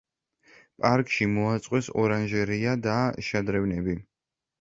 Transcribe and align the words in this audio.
პარკში 0.85 1.27
მოაწყვეს 1.33 1.89
ორანჟერეა 2.03 2.73
და 2.87 2.95
შადრევნები. 3.29 3.95